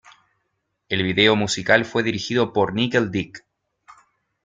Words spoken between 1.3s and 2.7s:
musical fue dirigido